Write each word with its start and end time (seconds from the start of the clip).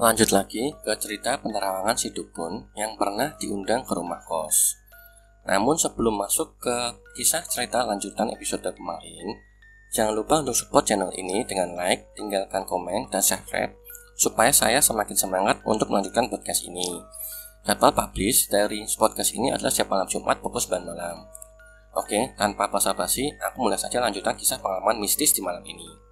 Lanjut 0.00 0.32
lagi 0.32 0.72
ke 0.80 0.96
cerita 0.96 1.36
penerawangan 1.44 1.92
si 1.92 2.08
dukun 2.08 2.72
yang 2.72 2.96
pernah 2.96 3.36
diundang 3.36 3.84
ke 3.84 3.92
rumah 3.92 4.16
kos. 4.24 4.80
Namun 5.44 5.76
sebelum 5.76 6.16
masuk 6.16 6.56
ke 6.56 6.96
kisah 7.20 7.44
cerita 7.44 7.84
lanjutan 7.84 8.32
episode 8.32 8.64
kemarin, 8.64 9.36
jangan 9.92 10.16
lupa 10.16 10.40
untuk 10.40 10.56
support 10.56 10.88
channel 10.88 11.12
ini 11.12 11.44
dengan 11.44 11.76
like, 11.76 12.16
tinggalkan 12.16 12.64
komen, 12.64 13.12
dan 13.12 13.20
subscribe 13.20 13.76
supaya 14.16 14.48
saya 14.56 14.80
semakin 14.80 15.12
semangat 15.12 15.60
untuk 15.68 15.92
melanjutkan 15.92 16.32
podcast 16.32 16.64
ini. 16.64 16.96
Jadwal 17.68 17.92
publish 17.92 18.48
dari 18.48 18.80
podcast 18.96 19.36
ini 19.36 19.52
adalah 19.52 19.68
setiap 19.68 19.92
malam 19.92 20.08
Jumat 20.08 20.40
pukul 20.40 20.64
9 20.64 20.80
malam. 20.80 21.28
Oke, 21.92 22.32
tanpa 22.40 22.72
basa-basi, 22.72 23.36
aku 23.36 23.68
mulai 23.68 23.76
saja 23.76 24.00
lanjutan 24.00 24.32
kisah 24.32 24.64
pengalaman 24.64 24.96
mistis 24.96 25.36
di 25.36 25.44
malam 25.44 25.60
ini. 25.68 26.09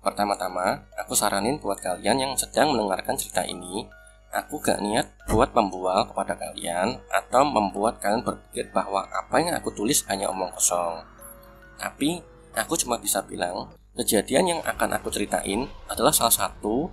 Pertama-tama, 0.00 0.88
aku 0.96 1.12
saranin 1.12 1.60
buat 1.60 1.76
kalian 1.76 2.16
yang 2.16 2.32
sedang 2.32 2.72
mendengarkan 2.72 3.20
cerita 3.20 3.44
ini, 3.44 3.84
aku 4.32 4.56
gak 4.56 4.80
niat 4.80 5.12
buat 5.28 5.52
membual 5.52 6.08
kepada 6.08 6.40
kalian 6.40 7.04
atau 7.12 7.44
membuat 7.44 8.00
kalian 8.00 8.24
berpikir 8.24 8.72
bahwa 8.72 9.04
apa 9.12 9.36
yang 9.44 9.52
aku 9.52 9.68
tulis 9.76 10.00
hanya 10.08 10.32
omong 10.32 10.48
kosong. 10.56 11.04
Tapi, 11.76 12.24
aku 12.56 12.80
cuma 12.80 12.96
bisa 12.96 13.20
bilang, 13.28 13.76
kejadian 13.92 14.56
yang 14.56 14.60
akan 14.64 14.96
aku 14.96 15.12
ceritain 15.12 15.68
adalah 15.92 16.16
salah 16.16 16.32
satu 16.32 16.88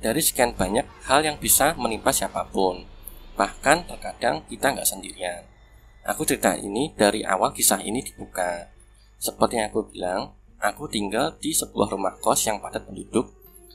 dari 0.00 0.24
sekian 0.24 0.56
banyak 0.56 0.88
hal 1.04 1.28
yang 1.28 1.36
bisa 1.36 1.76
menimpa 1.76 2.08
siapa 2.08 2.48
pun. 2.48 2.88
Bahkan 3.36 3.84
terkadang 3.84 4.48
kita 4.48 4.72
nggak 4.72 4.88
sendirian. 4.88 5.44
Aku 6.08 6.24
cerita 6.24 6.56
ini 6.56 6.94
dari 6.96 7.20
awal 7.20 7.52
kisah 7.52 7.84
ini 7.84 8.00
dibuka. 8.00 8.72
Seperti 9.20 9.60
yang 9.60 9.68
aku 9.68 9.92
bilang, 9.92 10.32
Aku 10.56 10.88
tinggal 10.88 11.36
di 11.36 11.52
sebuah 11.52 11.92
rumah 11.92 12.16
kos 12.16 12.48
yang 12.48 12.64
padat 12.64 12.88
penduduk, 12.88 13.28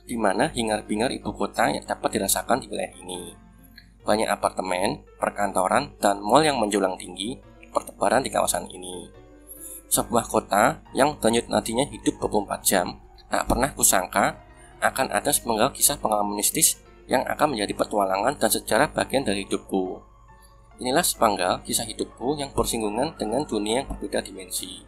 di 0.09 0.17
mana 0.17 0.49
hingar-bingar 0.49 1.13
ibu 1.13 1.29
kota 1.29 1.69
yang 1.69 1.85
dapat 1.85 2.17
dirasakan 2.17 2.57
di 2.57 2.67
wilayah 2.73 2.93
ini. 2.97 3.37
Banyak 4.01 4.25
apartemen, 4.25 5.05
perkantoran, 5.21 5.93
dan 6.01 6.17
mal 6.25 6.41
yang 6.41 6.57
menjulang 6.57 6.97
tinggi 6.97 7.37
pertebaran 7.69 8.25
di 8.25 8.33
kawasan 8.33 8.65
ini. 8.65 9.07
Sebuah 9.93 10.25
kota 10.25 10.81
yang 10.97 11.21
denyut 11.21 11.47
nadinya 11.53 11.85
hidup 11.85 12.17
24 12.17 12.65
jam, 12.65 12.97
tak 13.29 13.45
pernah 13.45 13.69
kusangka 13.71 14.41
akan 14.81 15.13
ada 15.13 15.29
sepenggal 15.29 15.69
kisah 15.69 16.01
pengalaman 16.01 16.33
mistis 16.33 16.81
yang 17.05 17.21
akan 17.29 17.53
menjadi 17.53 17.77
petualangan 17.77 18.39
dan 18.41 18.49
sejarah 18.49 18.89
bagian 18.89 19.21
dari 19.21 19.45
hidupku. 19.45 20.01
Inilah 20.81 21.05
sepenggal 21.05 21.61
kisah 21.61 21.85
hidupku 21.85 22.41
yang 22.41 22.49
bersinggungan 22.57 23.13
dengan 23.19 23.45
dunia 23.45 23.85
yang 23.85 23.87
berbeda 23.93 24.25
dimensi. 24.25 24.81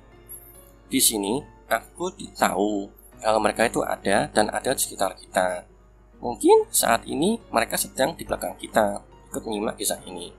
Di 0.94 1.02
sini, 1.02 1.42
aku 1.66 2.14
tahu 2.38 2.86
kalau 3.18 3.42
mereka 3.42 3.66
itu 3.66 3.82
ada 3.82 4.30
dan 4.30 4.46
ada 4.54 4.78
di 4.78 4.82
sekitar 4.86 5.18
kita. 5.18 5.66
Mungkin 6.22 6.70
saat 6.70 7.10
ini 7.10 7.42
mereka 7.50 7.82
sedang 7.82 8.14
di 8.14 8.22
belakang 8.22 8.54
kita 8.62 9.02
ikut 9.34 9.42
menyimak 9.42 9.74
kisah 9.82 9.98
ini. 10.06 10.30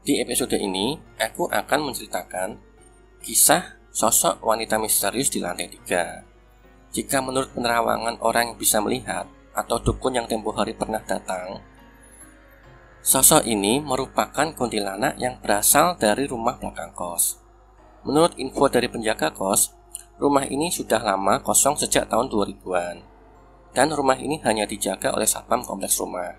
Di 0.00 0.16
episode 0.24 0.56
ini, 0.56 0.96
aku 1.20 1.44
akan 1.52 1.92
menceritakan 1.92 2.56
kisah 3.20 3.76
sosok 3.92 4.40
wanita 4.40 4.80
misterius 4.80 5.28
di 5.28 5.44
lantai 5.44 5.68
tiga. 5.68 6.24
Jika 6.96 7.20
menurut 7.20 7.52
penerawangan 7.52 8.24
orang 8.24 8.48
yang 8.48 8.56
bisa 8.56 8.80
melihat 8.80 9.28
atau 9.52 9.76
dukun 9.76 10.16
yang 10.16 10.24
tempo 10.24 10.56
hari 10.56 10.72
pernah 10.72 11.04
datang, 11.04 11.60
sosok 13.04 13.44
ini 13.44 13.76
merupakan 13.84 14.56
kuntilanak 14.56 15.20
yang 15.20 15.36
berasal 15.44 16.00
dari 16.00 16.24
rumah 16.24 16.56
belakang 16.56 16.96
kos. 16.96 17.45
Menurut 18.06 18.38
info 18.38 18.70
dari 18.70 18.86
penjaga 18.86 19.34
kos, 19.34 19.74
rumah 20.22 20.46
ini 20.46 20.70
sudah 20.70 21.02
lama 21.02 21.42
kosong 21.42 21.74
sejak 21.74 22.06
tahun 22.06 22.30
2000-an. 22.30 23.02
Dan 23.74 23.90
rumah 23.90 24.14
ini 24.14 24.38
hanya 24.46 24.62
dijaga 24.62 25.10
oleh 25.10 25.26
satpam 25.26 25.66
kompleks 25.66 25.98
rumah. 25.98 26.38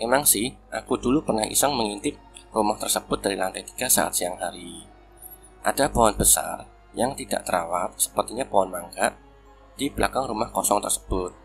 Emang 0.00 0.24
sih, 0.24 0.48
aku 0.72 0.96
dulu 0.96 1.20
pernah 1.20 1.44
iseng 1.44 1.76
mengintip 1.76 2.16
rumah 2.56 2.80
tersebut 2.80 3.20
dari 3.20 3.36
lantai 3.36 3.68
3 3.68 3.84
saat 3.84 4.16
siang 4.16 4.40
hari. 4.40 4.80
Ada 5.60 5.92
pohon 5.92 6.16
besar 6.16 6.64
yang 6.96 7.12
tidak 7.12 7.44
terawat, 7.44 7.92
sepertinya 8.00 8.48
pohon 8.48 8.72
mangga, 8.72 9.12
di 9.76 9.92
belakang 9.92 10.24
rumah 10.24 10.48
kosong 10.48 10.80
tersebut. 10.80 11.36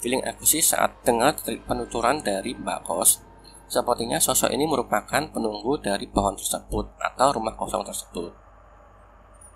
Feeling 0.00 0.24
aku 0.24 0.48
sih 0.48 0.64
saat 0.64 1.04
dengar 1.04 1.36
penuturan 1.44 2.24
dari 2.24 2.56
Mbak 2.56 2.80
Kos, 2.88 3.20
sepertinya 3.68 4.16
sosok 4.16 4.48
ini 4.48 4.64
merupakan 4.64 5.20
penunggu 5.28 5.76
dari 5.76 6.08
pohon 6.08 6.34
tersebut 6.40 6.96
atau 6.96 7.28
rumah 7.36 7.52
kosong 7.60 7.84
tersebut. 7.84 8.49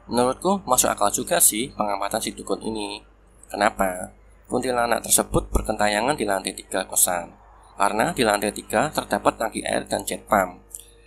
Menurutku 0.05 0.61
masuk 0.69 0.93
akal 0.93 1.09
juga 1.09 1.41
sih 1.41 1.73
pengamatan 1.73 2.21
si 2.21 2.37
dukun 2.37 2.61
ini. 2.61 3.01
Kenapa? 3.49 4.13
Kuntilanak 4.45 5.01
tersebut 5.01 5.49
berkentayangan 5.49 6.13
di 6.13 6.29
lantai 6.29 6.53
tiga 6.53 6.85
kosan. 6.85 7.33
Karena 7.75 8.13
di 8.13 8.21
lantai 8.21 8.53
tiga 8.53 8.93
terdapat 8.93 9.41
tangki 9.41 9.65
air 9.65 9.89
dan 9.89 10.05
jet 10.05 10.29
pump. 10.29 10.61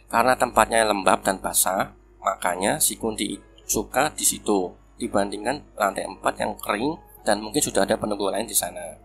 Karena 0.09 0.33
tempatnya 0.33 0.81
lembab 0.87 1.21
dan 1.21 1.37
basah, 1.37 1.93
makanya 2.23 2.81
si 2.81 2.97
Kunti 2.97 3.37
suka 3.67 4.09
di 4.15 4.25
situ 4.25 4.73
dibandingkan 4.97 5.77
lantai 5.77 6.07
empat 6.09 6.33
yang 6.41 6.57
kering 6.57 6.97
dan 7.21 7.43
mungkin 7.43 7.61
sudah 7.61 7.85
ada 7.85 7.99
penunggu 7.99 8.33
lain 8.33 8.49
di 8.49 8.57
sana. 8.57 8.97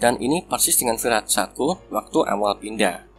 Dan 0.00 0.18
ini 0.18 0.42
persis 0.42 0.74
dengan 0.74 0.98
firasatku 0.98 1.94
waktu 1.94 2.18
awal 2.26 2.58
pindah. 2.58 3.13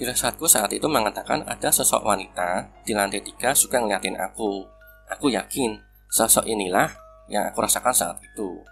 Firasatku 0.00 0.48
saat 0.48 0.72
itu 0.72 0.88
mengatakan 0.88 1.44
ada 1.44 1.68
sosok 1.68 2.00
wanita 2.08 2.72
di 2.88 2.96
lantai 2.96 3.20
tiga 3.20 3.52
suka 3.52 3.76
ngeliatin 3.76 4.16
aku. 4.16 4.64
Aku 5.12 5.28
yakin 5.28 5.76
sosok 6.08 6.48
inilah 6.48 6.88
yang 7.28 7.44
aku 7.44 7.60
rasakan 7.60 7.92
saat 7.92 8.16
itu. 8.24 8.64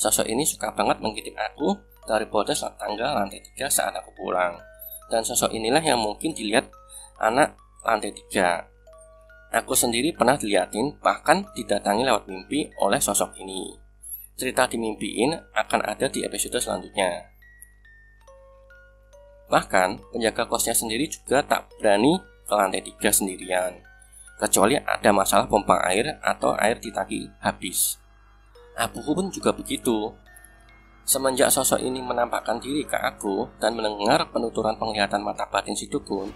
Sosok 0.00 0.24
ini 0.24 0.40
suka 0.48 0.72
banget 0.72 1.04
mengintip 1.04 1.36
aku 1.36 1.76
dari 2.08 2.24
bodas 2.24 2.64
tangga 2.80 3.12
lantai 3.12 3.44
tiga 3.44 3.68
saat 3.68 3.92
aku 3.92 4.08
pulang. 4.16 4.56
Dan 5.12 5.20
sosok 5.20 5.52
inilah 5.52 5.84
yang 5.84 6.00
mungkin 6.00 6.32
dilihat 6.32 6.72
anak 7.20 7.60
lantai 7.84 8.16
tiga. 8.16 8.64
Aku 9.52 9.76
sendiri 9.76 10.16
pernah 10.16 10.40
diliatin 10.40 10.96
bahkan 11.04 11.44
didatangi 11.52 12.08
lewat 12.08 12.24
mimpi 12.24 12.72
oleh 12.80 12.96
sosok 12.96 13.36
ini. 13.36 13.76
Cerita 14.32 14.64
dimimpiin 14.64 15.36
akan 15.52 15.84
ada 15.84 16.08
di 16.08 16.24
episode 16.24 16.56
selanjutnya. 16.56 17.36
Bahkan, 19.50 20.14
penjaga 20.14 20.46
kosnya 20.46 20.72
sendiri 20.72 21.10
juga 21.10 21.42
tak 21.42 21.66
berani 21.82 22.22
ke 22.46 22.54
lantai 22.54 22.86
tiga 22.86 23.10
sendirian, 23.10 23.82
kecuali 24.38 24.78
ada 24.78 25.10
masalah 25.10 25.50
pompa 25.50 25.82
air 25.90 26.22
atau 26.22 26.54
air 26.54 26.78
di 26.78 26.94
tangki 26.94 27.26
habis. 27.42 27.98
Abuku 28.78 29.10
pun 29.10 29.26
juga 29.34 29.50
begitu. 29.50 30.14
Semenjak 31.02 31.50
sosok 31.50 31.82
ini 31.82 31.98
menampakkan 31.98 32.62
diri 32.62 32.86
ke 32.86 32.94
aku 32.94 33.50
dan 33.58 33.74
mendengar 33.74 34.30
penuturan 34.30 34.78
penglihatan 34.78 35.18
mata 35.18 35.50
batin 35.50 35.74
si 35.74 35.90
dukun, 35.90 36.30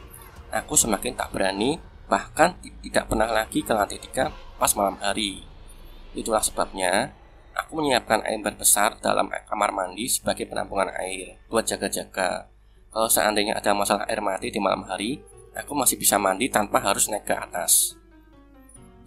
aku 0.51 0.75
semakin 0.75 1.15
tak 1.15 1.31
berani, 1.31 1.79
bahkan 2.11 2.59
tidak 2.83 3.07
pernah 3.07 3.31
lagi 3.31 3.63
ke 3.63 3.71
lantai 3.71 4.03
tiga 4.03 4.35
pas 4.59 4.75
malam 4.75 4.99
hari. 4.99 5.47
Itulah 6.19 6.43
sebabnya 6.43 7.15
aku 7.55 7.79
menyiapkan 7.79 8.27
ember 8.27 8.59
besar 8.59 8.99
dalam 8.99 9.31
kamar 9.31 9.71
mandi 9.71 10.11
sebagai 10.11 10.51
penampungan 10.51 10.91
air 10.99 11.39
buat 11.47 11.63
jaga-jaga 11.63 12.54
kalau 12.95 13.11
seandainya 13.11 13.59
ada 13.59 13.75
masalah 13.75 14.07
air 14.07 14.23
mati 14.23 14.55
di 14.55 14.63
malam 14.63 14.87
hari, 14.87 15.19
aku 15.51 15.75
masih 15.75 15.99
bisa 15.99 16.15
mandi 16.15 16.47
tanpa 16.47 16.79
harus 16.79 17.11
naik 17.11 17.27
ke 17.27 17.35
atas. 17.35 17.99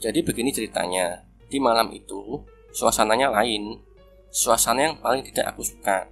Jadi 0.03 0.27
begini 0.27 0.51
ceritanya, 0.51 1.23
di 1.47 1.55
malam 1.63 1.87
itu 1.95 2.43
suasananya 2.75 3.31
lain. 3.31 3.79
Suasana 4.27 4.91
yang 4.91 4.99
paling 4.99 5.23
tidak 5.23 5.55
aku 5.55 5.63
suka. 5.63 6.11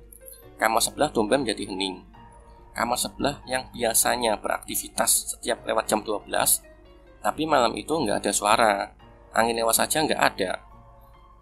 Kamar 0.56 0.80
sebelah 0.80 1.12
tumben 1.12 1.44
menjadi 1.44 1.68
hening. 1.68 2.00
Kamar 2.72 2.96
sebelah 2.96 3.44
yang 3.44 3.68
biasanya 3.76 4.40
beraktivitas 4.40 5.36
setiap 5.36 5.68
lewat 5.68 5.92
jam 5.92 6.00
12, 6.00 6.32
tapi 7.20 7.44
malam 7.44 7.76
itu 7.76 7.92
nggak 7.92 8.24
ada 8.24 8.32
suara. 8.32 8.74
Angin 9.36 9.60
lewat 9.60 9.84
saja 9.84 10.00
nggak 10.00 10.22
ada. 10.24 10.64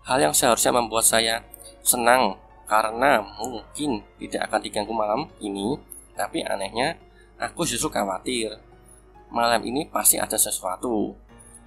Hal 0.09 0.17
yang 0.17 0.33
seharusnya 0.33 0.73
membuat 0.81 1.05
saya 1.05 1.45
senang 1.85 2.41
karena 2.65 3.21
mungkin 3.37 4.01
tidak 4.17 4.49
akan 4.49 4.59
diganggu 4.65 4.97
malam 4.97 5.29
ini 5.37 5.92
tapi 6.13 6.45
anehnya, 6.45 6.97
aku 7.41 7.65
justru 7.65 7.89
khawatir. 7.89 8.57
Malam 9.33 9.65
ini 9.65 9.89
pasti 9.89 10.21
ada 10.21 10.37
sesuatu. 10.37 11.17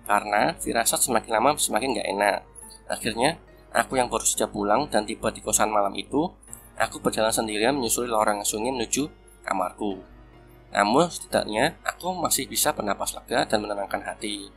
Karena 0.07 0.55
firasat 0.55 1.03
semakin 1.03 1.31
lama 1.35 1.51
semakin 1.59 1.99
gak 1.99 2.09
enak. 2.15 2.39
Akhirnya, 2.87 3.43
aku 3.75 3.99
yang 3.99 4.07
baru 4.07 4.23
saja 4.23 4.47
pulang 4.47 4.87
dan 4.87 5.03
tiba 5.03 5.35
di 5.35 5.43
kosan 5.43 5.75
malam 5.75 5.91
itu, 5.99 6.31
aku 6.79 7.03
berjalan 7.03 7.35
sendirian 7.35 7.75
menyusuri 7.75 8.07
lorong 8.07 8.47
sungai 8.47 8.71
menuju 8.71 9.11
kamarku. 9.43 9.99
Namun 10.71 11.11
setidaknya 11.11 11.79
aku 11.83 12.15
masih 12.15 12.47
bisa 12.47 12.71
bernapas 12.71 13.15
lega 13.19 13.47
dan 13.47 13.67
menenangkan 13.67 14.03
hati. 14.03 14.51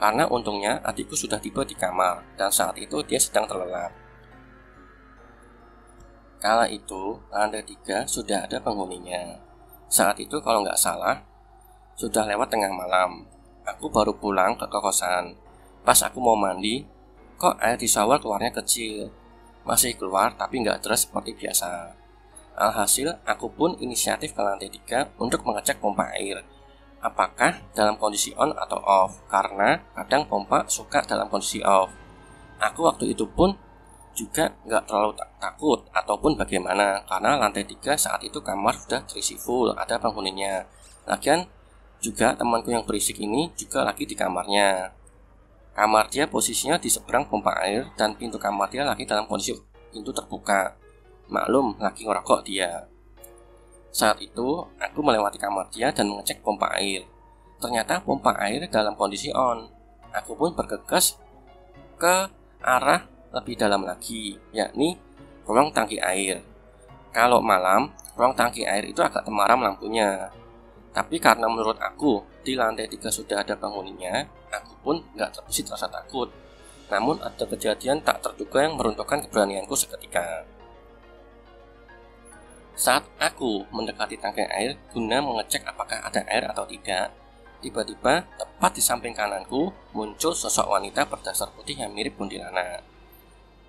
Karena 0.00 0.28
untungnya 0.28 0.80
adikku 0.84 1.16
sudah 1.16 1.38
tiba 1.38 1.62
di 1.64 1.76
kamar 1.76 2.24
dan 2.36 2.48
saat 2.50 2.76
itu 2.80 3.00
dia 3.06 3.20
sedang 3.20 3.44
terlelap. 3.48 4.03
Kala 6.42 6.68
itu, 6.68 7.18
lantai 7.32 7.64
tiga 7.64 8.04
sudah 8.04 8.44
ada 8.46 8.60
penghuninya. 8.60 9.40
Saat 9.88 10.20
itu 10.20 10.40
kalau 10.42 10.62
nggak 10.64 10.78
salah, 10.78 11.22
sudah 11.94 12.26
lewat 12.26 12.50
tengah 12.50 12.72
malam. 12.74 13.26
Aku 13.64 13.88
baru 13.88 14.12
pulang 14.16 14.58
ke 14.58 14.66
kosan. 14.68 15.38
Pas 15.86 15.96
aku 16.02 16.18
mau 16.20 16.36
mandi, 16.36 16.84
kok 17.38 17.56
air 17.62 17.78
di 17.78 17.88
shower 17.88 18.18
keluarnya 18.20 18.50
kecil. 18.50 19.08
masih 19.64 19.96
keluar 19.96 20.36
tapi 20.36 20.60
nggak 20.60 20.84
deras 20.84 21.08
seperti 21.08 21.32
biasa. 21.32 21.96
Alhasil, 22.54 23.18
aku 23.26 23.50
pun 23.50 23.74
inisiatif 23.80 24.36
ke 24.36 24.38
lantai 24.44 24.70
3 24.70 25.18
untuk 25.18 25.42
mengecek 25.42 25.82
pompa 25.82 26.12
air. 26.14 26.44
Apakah 27.02 27.64
dalam 27.74 27.98
kondisi 27.98 28.30
on 28.38 28.54
atau 28.54 28.78
off? 28.84 29.24
Karena 29.26 29.80
kadang 29.96 30.28
pompa 30.30 30.68
suka 30.70 31.02
dalam 31.02 31.26
kondisi 31.26 31.64
off. 31.66 31.90
Aku 32.62 32.86
waktu 32.86 33.16
itu 33.16 33.26
pun 33.26 33.58
juga 34.14 34.54
nggak 34.62 34.86
terlalu 34.86 35.18
takut 35.42 35.82
ataupun 35.90 36.38
bagaimana 36.38 37.02
karena 37.04 37.36
lantai 37.38 37.66
3 37.66 37.98
saat 37.98 38.22
itu 38.22 38.38
kamar 38.38 38.78
sudah 38.78 39.02
terisi 39.02 39.34
full 39.34 39.74
ada 39.74 39.98
penghuninya 39.98 40.62
lagian 41.10 41.50
juga 41.98 42.38
temanku 42.38 42.70
yang 42.70 42.86
berisik 42.86 43.18
ini 43.18 43.50
juga 43.58 43.82
lagi 43.82 44.06
di 44.06 44.14
kamarnya 44.14 44.94
kamar 45.74 46.06
dia 46.08 46.30
posisinya 46.30 46.78
di 46.78 46.86
seberang 46.86 47.26
pompa 47.26 47.58
air 47.66 47.90
dan 47.98 48.14
pintu 48.14 48.38
kamar 48.38 48.70
dia 48.70 48.86
lagi 48.86 49.02
dalam 49.02 49.26
kondisi 49.26 49.58
pintu 49.90 50.14
terbuka 50.14 50.78
Maklum, 51.24 51.80
lagi 51.80 52.04
ngerokok 52.04 52.44
dia. 52.44 52.84
Saat 53.88 54.20
itu, 54.20 54.60
aku 54.76 55.00
melewati 55.00 55.40
kamar 55.40 55.72
dia 55.72 55.88
dan 55.94 56.12
mengecek 56.12 56.44
pompa 56.44 56.68
air. 56.76 57.08
Ternyata 57.62 58.04
pompa 58.04 58.36
air 58.36 58.68
dalam 58.68 58.92
kondisi 58.98 59.32
on. 59.32 59.70
Aku 60.12 60.36
pun 60.36 60.52
bergegas 60.52 61.16
ke 61.96 62.28
arah 62.60 63.08
lebih 63.34 63.58
dalam 63.58 63.82
lagi, 63.82 64.38
yakni 64.54 64.94
ruang 65.44 65.74
tangki 65.74 65.98
air. 65.98 66.40
Kalau 67.10 67.42
malam, 67.42 67.90
ruang 68.14 68.32
tangki 68.38 68.62
air 68.62 68.86
itu 68.86 69.02
agak 69.02 69.26
temaram 69.26 69.58
lampunya. 69.58 70.30
Tapi 70.94 71.18
karena 71.18 71.50
menurut 71.50 71.74
aku, 71.82 72.22
di 72.46 72.54
lantai 72.54 72.86
tiga 72.86 73.10
sudah 73.10 73.42
ada 73.42 73.58
penghuninya, 73.58 74.22
aku 74.54 74.72
pun 74.78 74.96
nggak 75.18 75.34
terbesit 75.34 75.66
rasa 75.66 75.90
takut. 75.90 76.30
Namun 76.86 77.18
ada 77.18 77.42
kejadian 77.42 77.98
tak 78.06 78.22
terduga 78.22 78.62
yang 78.62 78.78
meruntuhkan 78.78 79.18
keberanianku 79.26 79.74
seketika. 79.74 80.46
Saat 82.74 83.06
aku 83.18 83.66
mendekati 83.70 84.18
tangki 84.18 84.46
air 84.46 84.78
guna 84.90 85.22
mengecek 85.22 85.66
apakah 85.66 86.02
ada 86.02 86.22
air 86.26 86.46
atau 86.50 86.66
tidak, 86.66 87.10
tiba-tiba 87.62 88.26
tepat 88.38 88.72
di 88.74 88.82
samping 88.82 89.14
kananku 89.14 89.70
muncul 89.94 90.34
sosok 90.34 90.66
wanita 90.70 91.06
berdasar 91.06 91.50
putih 91.54 91.78
yang 91.78 91.94
mirip 91.94 92.18
kuntilanak. 92.18 92.93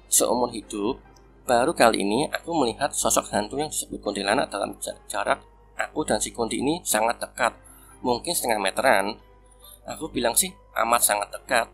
Seumur 0.08 0.54
hidup, 0.54 1.02
baru 1.46 1.76
kali 1.76 2.02
ini 2.06 2.30
aku 2.30 2.54
melihat 2.56 2.94
sosok 2.96 3.30
hantu 3.34 3.60
yang 3.62 3.70
disebut 3.70 4.02
kuntilanak 4.02 4.50
dalam 4.50 4.78
jarak 5.10 5.42
aku 5.76 6.08
dan 6.08 6.20
si 6.24 6.32
kunti 6.32 6.64
ini 6.64 6.80
sangat 6.82 7.20
dekat, 7.20 7.54
mungkin 8.00 8.32
setengah 8.32 8.60
meteran. 8.60 9.20
Aku 9.86 10.10
bilang 10.10 10.34
sih 10.34 10.50
amat 10.74 11.02
sangat 11.04 11.30
dekat. 11.30 11.68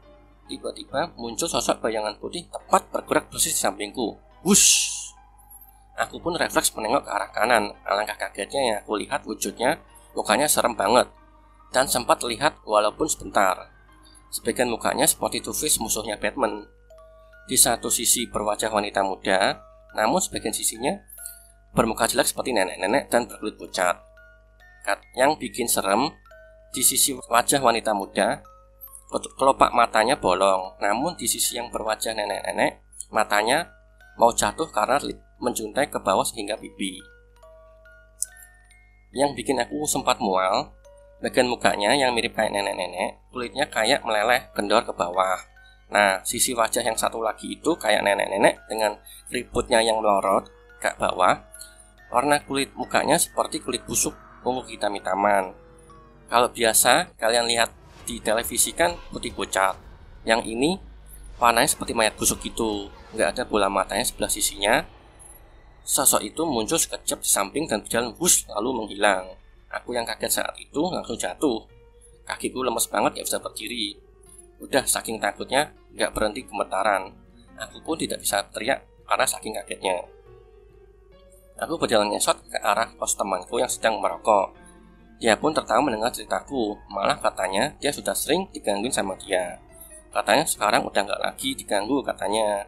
Tiba-tiba 0.50 1.16
muncul 1.16 1.48
sosok 1.48 1.80
bayangan 1.80 2.20
putih 2.20 2.44
tepat 2.52 2.92
bergerak 2.92 3.32
persis 3.32 3.56
di 3.56 3.62
sampingku. 3.62 4.20
Wush! 4.44 4.92
Aku 5.96 6.20
pun 6.20 6.36
refleks 6.36 6.74
menengok 6.76 7.08
ke 7.08 7.12
arah 7.14 7.32
kanan. 7.32 7.72
Alangkah 7.88 8.18
kagetnya 8.20 8.60
yang 8.60 8.78
aku 8.84 9.00
lihat 9.00 9.24
wujudnya, 9.24 9.80
mukanya 10.12 10.50
serem 10.50 10.76
banget. 10.76 11.08
Dan 11.72 11.88
sempat 11.88 12.20
lihat 12.28 12.60
walaupun 12.68 13.08
sebentar. 13.08 13.72
Sebagian 14.28 14.68
mukanya 14.68 15.08
seperti 15.08 15.40
Two-Face 15.40 15.80
musuhnya 15.80 16.20
Batman. 16.20 16.68
Di 17.52 17.60
satu 17.60 17.92
sisi 17.92 18.32
berwajah 18.32 18.72
wanita 18.72 19.04
muda, 19.04 19.60
namun 19.92 20.24
sebagian 20.24 20.56
sisinya 20.56 20.96
bermuka 21.76 22.08
jelek 22.08 22.32
seperti 22.32 22.56
nenek-nenek 22.56 23.12
dan 23.12 23.28
berkulit 23.28 23.60
pucat. 23.60 24.00
Yang 25.20 25.36
bikin 25.36 25.68
serem, 25.68 26.16
di 26.72 26.80
sisi 26.80 27.12
wajah 27.12 27.60
wanita 27.60 27.92
muda, 27.92 28.40
kelopak 29.36 29.76
matanya 29.76 30.16
bolong, 30.16 30.80
namun 30.80 31.20
di 31.20 31.28
sisi 31.28 31.60
yang 31.60 31.68
berwajah 31.68 32.16
nenek-nenek, 32.16 32.88
matanya 33.12 33.68
mau 34.16 34.32
jatuh 34.32 34.72
karena 34.72 35.04
menjuntai 35.44 35.92
ke 35.92 36.00
bawah 36.00 36.24
hingga 36.32 36.56
pipi. 36.56 37.04
Yang 39.12 39.44
bikin 39.44 39.60
aku 39.60 39.84
sempat 39.92 40.24
mual, 40.24 40.72
bagian 41.20 41.52
mukanya 41.52 42.00
yang 42.00 42.16
mirip 42.16 42.32
kayak 42.32 42.56
nenek-nenek, 42.56 43.20
kulitnya 43.36 43.68
kayak 43.68 44.08
meleleh 44.08 44.48
kendor 44.56 44.88
ke 44.88 44.96
bawah. 44.96 45.36
Nah, 45.92 46.24
sisi 46.24 46.56
wajah 46.56 46.84
yang 46.88 46.96
satu 46.96 47.20
lagi 47.20 47.52
itu 47.52 47.76
kayak 47.76 48.08
nenek-nenek 48.08 48.64
dengan 48.72 48.96
ributnya 49.28 49.84
yang 49.84 50.00
melorot 50.00 50.48
ke 50.80 50.96
bawah. 50.96 51.44
Warna 52.12 52.40
kulit 52.44 52.72
mukanya 52.76 53.20
seperti 53.20 53.60
kulit 53.60 53.84
busuk 53.84 54.16
ungu 54.48 54.64
hitam-hitaman. 54.68 55.52
Kalau 56.32 56.48
biasa 56.48 57.12
kalian 57.20 57.48
lihat 57.48 57.70
di 58.08 58.24
televisi 58.24 58.72
kan 58.72 58.96
putih 59.12 59.36
pucat. 59.36 59.76
Yang 60.24 60.56
ini 60.56 60.80
warnanya 61.40 61.68
seperti 61.68 61.92
mayat 61.92 62.16
busuk 62.16 62.40
gitu. 62.40 62.88
Nggak 63.12 63.36
ada 63.36 63.44
bola 63.44 63.68
matanya 63.68 64.08
sebelah 64.08 64.32
sisinya, 64.32 64.88
Sosok 65.82 66.22
itu 66.22 66.46
muncul 66.46 66.78
sekejap 66.78 67.26
di 67.26 67.30
samping 67.30 67.66
dan 67.66 67.82
berjalan 67.82 68.14
bus 68.14 68.46
lalu 68.54 68.70
menghilang. 68.86 69.34
Aku 69.74 69.98
yang 69.98 70.06
kaget 70.06 70.42
saat 70.42 70.54
itu 70.62 70.78
langsung 70.78 71.18
jatuh. 71.18 71.66
Kakiku 72.22 72.62
lemes 72.62 72.86
banget 72.86 73.18
ya 73.18 73.24
bisa 73.26 73.42
berdiri. 73.42 73.98
Udah 74.62 74.86
saking 74.86 75.18
takutnya 75.18 75.74
nggak 75.96 76.12
berhenti 76.16 76.46
gemetaran. 76.46 77.16
Aku 77.60 77.84
pun 77.86 78.00
tidak 78.00 78.24
bisa 78.24 78.42
teriak 78.50 78.86
karena 79.06 79.26
saking 79.28 79.54
kagetnya. 79.56 80.08
Aku 81.62 81.78
berjalan 81.78 82.10
nyesot 82.10 82.42
ke 82.50 82.58
arah 82.58 82.90
pos 82.98 83.14
temanku 83.14 83.62
yang 83.62 83.70
sedang 83.70 84.02
merokok. 84.02 84.58
Dia 85.22 85.38
pun 85.38 85.54
tertawa 85.54 85.86
mendengar 85.86 86.10
ceritaku, 86.10 86.74
malah 86.90 87.22
katanya 87.22 87.78
dia 87.78 87.94
sudah 87.94 88.18
sering 88.18 88.50
digangguin 88.50 88.90
sama 88.90 89.14
dia. 89.22 89.62
Katanya 90.10 90.44
sekarang 90.50 90.82
udah 90.90 91.02
nggak 91.06 91.22
lagi 91.22 91.54
diganggu 91.54 92.02
katanya. 92.02 92.66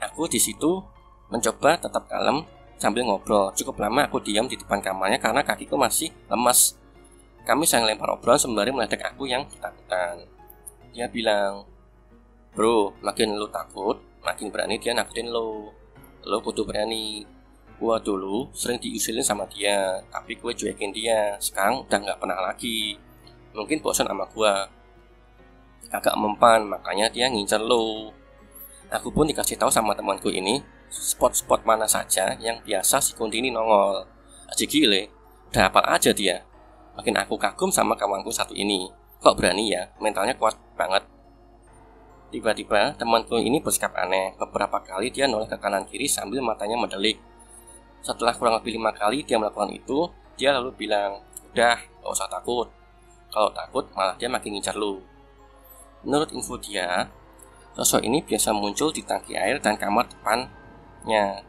Aku 0.00 0.24
di 0.24 0.40
situ 0.40 0.80
Mencoba 1.26 1.74
tetap 1.74 2.06
kalem 2.06 2.46
sambil 2.78 3.02
ngobrol. 3.02 3.50
Cukup 3.58 3.82
lama 3.82 4.06
aku 4.06 4.22
diam 4.22 4.46
di 4.46 4.54
depan 4.54 4.78
kamarnya 4.78 5.18
karena 5.18 5.42
kakiku 5.42 5.74
masih 5.74 6.14
lemas. 6.30 6.78
Kami 7.42 7.66
saling 7.66 7.94
lempar 7.94 8.14
obrolan 8.14 8.38
sembari 8.38 8.70
meledek 8.70 9.02
aku 9.02 9.26
yang 9.26 9.46
ketakutan. 9.50 10.22
Dia 10.94 11.10
bilang, 11.10 11.66
Bro, 12.56 12.96
makin 13.04 13.36
lu 13.36 13.44
takut, 13.52 14.00
makin 14.24 14.48
berani 14.48 14.80
dia 14.80 14.96
nakutin 14.96 15.28
lo. 15.28 15.76
Lo 16.24 16.40
kudu 16.40 16.64
berani. 16.64 17.28
Gua 17.76 18.00
dulu 18.00 18.48
sering 18.56 18.80
diusilin 18.80 19.20
sama 19.20 19.44
dia, 19.44 20.00
tapi 20.08 20.40
gue 20.40 20.52
cuekin 20.56 20.88
dia. 20.96 21.36
Sekarang 21.36 21.84
udah 21.84 22.00
nggak 22.00 22.16
pernah 22.16 22.40
lagi. 22.40 22.96
Mungkin 23.52 23.84
bosan 23.84 24.08
sama 24.08 24.24
gua. 24.32 24.64
Agak 25.92 26.16
mempan, 26.16 26.64
makanya 26.64 27.12
dia 27.12 27.28
ngincer 27.28 27.60
lo. 27.60 28.08
Aku 28.88 29.12
pun 29.12 29.28
dikasih 29.28 29.60
tahu 29.60 29.68
sama 29.68 29.92
temanku 29.92 30.32
ini 30.32 30.64
spot-spot 30.88 31.68
mana 31.68 31.84
saja 31.84 32.32
yang 32.40 32.62
biasa 32.64 33.04
si 33.04 33.12
Kunti 33.12 33.44
ini 33.44 33.52
nongol. 33.52 34.08
Aji 34.48 34.64
gile, 34.64 35.12
udah 35.52 35.68
apa 35.68 35.84
aja 35.92 36.14
dia. 36.16 36.40
Makin 36.96 37.20
aku 37.20 37.36
kagum 37.36 37.68
sama 37.68 37.92
kawanku 37.92 38.32
satu 38.32 38.56
ini. 38.56 38.88
Kok 39.20 39.36
berani 39.36 39.76
ya, 39.76 39.92
mentalnya 40.00 40.32
kuat 40.40 40.56
banget. 40.78 41.15
Tiba-tiba 42.30 42.98
temanku 42.98 43.38
ini 43.38 43.62
bersikap 43.62 43.94
aneh. 43.94 44.34
Beberapa 44.36 44.82
kali 44.82 45.14
dia 45.14 45.30
noleh 45.30 45.46
ke 45.46 45.56
kanan 45.56 45.86
kiri 45.86 46.10
sambil 46.10 46.42
matanya 46.42 46.74
mendelik. 46.74 47.22
Setelah 48.02 48.34
kurang 48.34 48.58
lebih 48.58 48.76
lima 48.76 48.90
kali 48.94 49.22
dia 49.22 49.38
melakukan 49.38 49.70
itu, 49.70 50.10
dia 50.34 50.54
lalu 50.54 50.74
bilang, 50.74 51.22
udah, 51.52 51.78
gak 51.78 52.10
usah 52.10 52.28
takut. 52.30 52.68
Kalau 53.30 53.50
takut, 53.50 53.88
malah 53.94 54.14
dia 54.18 54.30
makin 54.30 54.58
ngincar 54.58 54.78
lu. 54.78 55.02
Menurut 56.06 56.30
info 56.30 56.54
dia, 56.58 57.10
sosok 57.74 58.06
ini 58.06 58.22
biasa 58.22 58.54
muncul 58.54 58.94
di 58.94 59.02
tangki 59.02 59.34
air 59.34 59.58
dan 59.58 59.74
kamar 59.74 60.06
depan 60.06 60.46
tempatnya. 61.06 61.46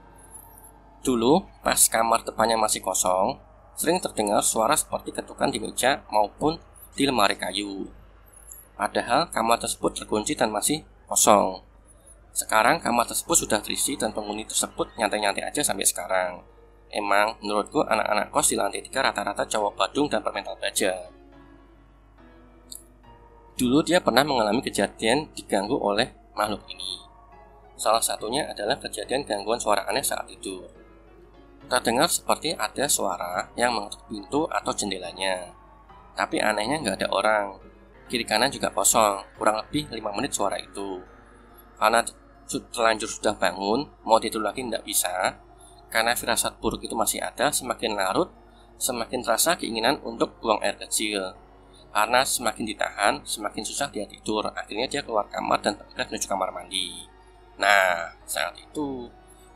Dulu, 1.01 1.41
pas 1.65 1.81
kamar 1.89 2.21
depannya 2.21 2.57
masih 2.61 2.85
kosong, 2.85 3.41
sering 3.73 3.97
terdengar 3.97 4.45
suara 4.45 4.77
seperti 4.77 5.09
ketukan 5.09 5.49
di 5.49 5.57
meja 5.57 6.05
maupun 6.13 6.61
di 6.93 7.09
lemari 7.09 7.33
kayu. 7.33 7.89
Padahal 8.77 9.33
kamar 9.33 9.57
tersebut 9.57 9.97
terkunci 9.97 10.37
dan 10.37 10.53
masih 10.53 10.85
kosong. 11.09 11.65
Sekarang 12.29 12.77
kamar 12.77 13.09
tersebut 13.09 13.33
sudah 13.33 13.57
terisi 13.57 13.97
dan 13.97 14.13
penghuni 14.13 14.45
tersebut 14.45 14.93
nyantai-nyantai 15.01 15.49
aja 15.49 15.65
sampai 15.65 15.89
sekarang. 15.89 16.45
Emang 16.93 17.33
menurutku 17.41 17.81
anak-anak 17.81 18.29
kos 18.29 18.53
di 18.53 18.55
lantai 18.55 18.85
tiga 18.85 19.01
rata-rata 19.01 19.49
cowok 19.49 19.73
Badung 19.73 20.07
dan 20.07 20.21
bermental 20.21 20.53
baja. 20.61 21.09
Dulu 23.57 23.81
dia 23.81 23.97
pernah 23.97 24.21
mengalami 24.21 24.61
kejadian 24.61 25.33
diganggu 25.33 25.73
oleh 25.73 26.13
makhluk 26.37 26.61
ini. 26.69 27.01
Salah 27.73 28.05
satunya 28.05 28.45
adalah 28.45 28.77
kejadian 28.77 29.25
gangguan 29.25 29.57
suara 29.57 29.81
aneh 29.89 30.05
saat 30.05 30.29
itu. 30.29 30.61
Terdengar 31.65 32.07
seperti 32.07 32.53
ada 32.53 32.85
suara 32.85 33.49
yang 33.57 33.73
mengetuk 33.73 34.05
pintu 34.05 34.45
atau 34.45 34.71
jendelanya. 34.77 35.57
Tapi 36.13 36.37
anehnya 36.37 36.79
nggak 36.85 37.01
ada 37.01 37.09
orang. 37.09 37.57
Kiri 38.07 38.23
kanan 38.23 38.47
juga 38.47 38.71
kosong, 38.71 39.35
kurang 39.35 39.59
lebih 39.67 39.91
5 39.91 40.15
menit 40.15 40.31
suara 40.31 40.55
itu. 40.55 41.03
Karena 41.75 41.99
terlanjur 42.47 43.11
sudah 43.11 43.35
bangun, 43.35 43.83
mau 44.07 44.15
tidur 44.17 44.39
lagi 44.39 44.63
nggak 44.63 44.87
bisa. 44.87 45.35
Karena 45.91 46.15
firasat 46.15 46.59
buruk 46.63 46.87
itu 46.87 46.95
masih 46.95 47.19
ada, 47.19 47.51
semakin 47.51 47.99
larut, 47.99 48.31
semakin 48.79 49.19
terasa 49.23 49.59
keinginan 49.59 49.99
untuk 50.07 50.39
buang 50.39 50.63
air 50.63 50.79
kecil. 50.79 51.35
Karena 51.91 52.23
semakin 52.23 52.63
ditahan, 52.63 53.13
semakin 53.27 53.63
susah 53.67 53.91
dia 53.91 54.07
tidur. 54.07 54.47
Akhirnya 54.55 54.87
dia 54.87 55.03
keluar 55.03 55.27
kamar 55.27 55.59
dan 55.59 55.75
bergerak 55.75 56.07
menuju 56.07 56.27
kamar 56.31 56.49
mandi. 56.55 57.03
Nah, 57.59 58.15
saat 58.23 58.53
itu, 58.55 59.09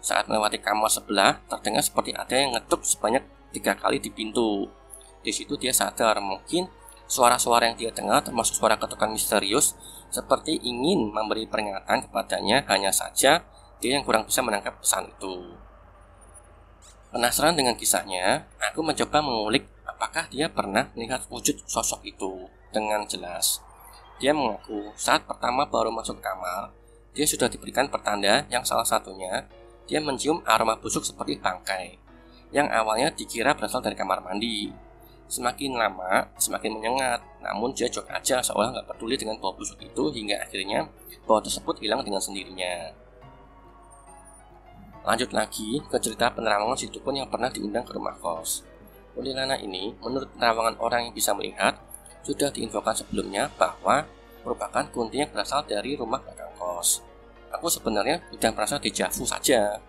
saat 0.04 0.26
melewati 0.28 0.60
kamar 0.60 0.90
sebelah, 0.90 1.40
terdengar 1.48 1.86
seperti 1.86 2.12
ada 2.18 2.36
yang 2.36 2.52
ngetuk 2.58 2.84
sebanyak 2.84 3.24
tiga 3.56 3.78
kali 3.78 4.02
di 4.02 4.10
pintu. 4.12 4.68
Di 5.22 5.30
situ 5.30 5.54
dia 5.56 5.70
sadar 5.70 6.18
mungkin 6.18 6.66
suara-suara 7.12 7.68
yang 7.68 7.76
dia 7.76 7.92
dengar 7.92 8.24
termasuk 8.24 8.56
suara 8.56 8.80
ketukan 8.80 9.12
misterius 9.12 9.76
seperti 10.08 10.56
ingin 10.64 11.12
memberi 11.12 11.44
peringatan 11.44 12.08
kepadanya 12.08 12.64
hanya 12.72 12.96
saja 12.96 13.44
dia 13.84 13.92
yang 14.00 14.08
kurang 14.08 14.24
bisa 14.24 14.40
menangkap 14.40 14.80
pesan 14.80 15.12
itu. 15.12 15.52
Penasaran 17.12 17.60
dengan 17.60 17.76
kisahnya, 17.76 18.48
aku 18.72 18.80
mencoba 18.80 19.20
mengulik 19.20 19.68
apakah 19.84 20.32
dia 20.32 20.48
pernah 20.48 20.88
melihat 20.96 21.28
wujud 21.28 21.60
sosok 21.68 22.08
itu 22.08 22.48
dengan 22.72 23.04
jelas. 23.04 23.60
Dia 24.24 24.32
mengaku 24.32 24.96
saat 24.96 25.28
pertama 25.28 25.68
baru 25.68 25.92
masuk 25.92 26.24
kamar, 26.24 26.72
dia 27.12 27.28
sudah 27.28 27.52
diberikan 27.52 27.92
pertanda 27.92 28.48
yang 28.48 28.64
salah 28.64 28.88
satunya 28.88 29.44
dia 29.92 30.00
mencium 30.00 30.40
aroma 30.48 30.80
busuk 30.80 31.04
seperti 31.04 31.36
bangkai, 31.36 32.00
yang 32.56 32.72
awalnya 32.72 33.12
dikira 33.12 33.52
berasal 33.60 33.84
dari 33.84 34.00
kamar 34.00 34.24
mandi. 34.24 34.72
Semakin 35.32 35.80
lama, 35.80 36.28
semakin 36.36 36.76
menyengat, 36.76 37.24
namun 37.40 37.72
dia 37.72 37.88
jok 37.88 38.04
aja 38.12 38.44
seolah 38.44 38.76
nggak 38.76 38.88
peduli 38.92 39.16
dengan 39.16 39.40
bau 39.40 39.56
busuk 39.56 39.80
itu 39.80 40.12
hingga 40.12 40.44
akhirnya 40.44 40.92
bau 41.24 41.40
tersebut 41.40 41.80
hilang 41.80 42.04
dengan 42.04 42.20
sendirinya. 42.20 42.92
Lanjut 45.08 45.32
lagi 45.32 45.80
ke 45.88 45.96
cerita 46.04 46.36
penerawangan 46.36 46.76
si 46.76 46.92
dukun 46.92 47.16
yang 47.16 47.32
pernah 47.32 47.48
diundang 47.48 47.88
ke 47.88 47.96
rumah 47.96 48.12
kos. 48.20 48.68
Kuntilanak 49.16 49.64
ini, 49.64 49.96
menurut 50.04 50.28
penerawangan 50.36 50.76
orang 50.84 51.08
yang 51.08 51.16
bisa 51.16 51.32
melihat, 51.32 51.80
sudah 52.28 52.52
diinfokan 52.52 53.00
sebelumnya 53.00 53.48
bahwa 53.56 54.04
merupakan 54.44 54.84
kunti 54.92 55.24
yang 55.24 55.32
berasal 55.32 55.64
dari 55.64 55.96
rumah 55.96 56.20
belakang 56.20 56.52
kos. 56.60 57.08
Aku 57.56 57.72
sebenarnya 57.72 58.20
sudah 58.36 58.52
merasa 58.52 58.76
dejavu 58.84 59.24
saja. 59.24 59.80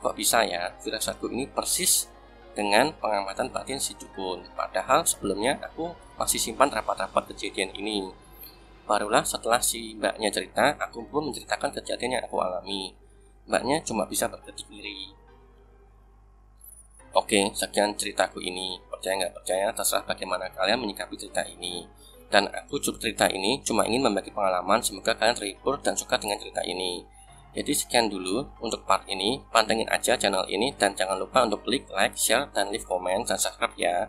Kok 0.00 0.16
bisa 0.16 0.40
ya, 0.48 0.72
firasatku 0.80 1.28
ini 1.28 1.44
persis 1.44 2.08
dengan 2.56 2.94
pengamatan 2.98 3.50
batin 3.50 3.78
si 3.78 3.94
dukun. 3.98 4.46
Padahal 4.56 5.06
sebelumnya 5.06 5.58
aku 5.62 5.94
masih 6.18 6.38
simpan 6.38 6.70
rapat-rapat 6.70 7.34
kejadian 7.34 7.74
ini. 7.76 8.10
Barulah 8.84 9.22
setelah 9.22 9.62
si 9.62 9.94
mbaknya 9.94 10.34
cerita, 10.34 10.74
aku 10.78 11.06
pun 11.06 11.30
menceritakan 11.30 11.70
kejadian 11.78 12.18
yang 12.18 12.24
aku 12.26 12.42
alami 12.42 12.96
mbaknya 13.50 13.82
cuma 13.82 14.06
bisa 14.06 14.30
berkedip 14.30 14.62
ngiri. 14.70 15.10
Oke, 17.10 17.50
sekian 17.50 17.98
ceritaku 17.98 18.38
ini. 18.38 18.78
Percaya 18.86 19.18
nggak 19.18 19.34
percaya, 19.42 19.66
terserah 19.74 20.06
bagaimana 20.06 20.46
kalian 20.54 20.78
menyikapi 20.78 21.18
cerita 21.18 21.42
ini. 21.42 21.82
Dan 22.30 22.46
aku 22.46 22.78
cerita 22.78 23.26
ini 23.26 23.58
cuma 23.66 23.82
ingin 23.82 24.06
membagi 24.06 24.30
pengalaman, 24.30 24.78
semoga 24.78 25.18
kalian 25.18 25.34
terhibur 25.34 25.82
dan 25.82 25.98
suka 25.98 26.14
dengan 26.14 26.38
cerita 26.38 26.62
ini. 26.62 27.02
Jadi 27.50 27.72
sekian 27.74 28.06
dulu 28.06 28.46
untuk 28.62 28.86
part 28.86 29.02
ini, 29.10 29.42
pantengin 29.50 29.90
aja 29.90 30.14
channel 30.14 30.46
ini 30.46 30.70
dan 30.78 30.94
jangan 30.94 31.18
lupa 31.18 31.42
untuk 31.42 31.66
klik 31.66 31.90
like, 31.90 32.14
share, 32.14 32.46
dan 32.54 32.70
leave 32.70 32.86
comment 32.86 33.26
dan 33.26 33.34
subscribe 33.34 33.74
ya. 33.74 34.06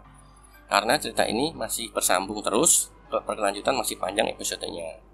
Karena 0.70 0.96
cerita 1.02 1.26
ini 1.26 1.50
masih 1.52 1.90
bersambung 1.90 2.46
terus, 2.46 2.94
berkelanjutan 3.10 3.74
masih 3.74 3.98
panjang 3.98 4.30
episodenya. 4.30 5.11